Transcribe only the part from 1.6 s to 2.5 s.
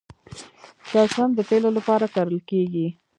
لپاره کرل